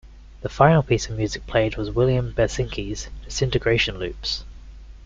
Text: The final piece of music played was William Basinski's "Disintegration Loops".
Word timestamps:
The 0.41 0.49
final 0.49 0.81
piece 0.81 1.07
of 1.09 1.17
music 1.19 1.45
played 1.45 1.77
was 1.77 1.91
William 1.91 2.33
Basinski's 2.33 3.07
"Disintegration 3.23 3.99
Loops". 3.99 4.43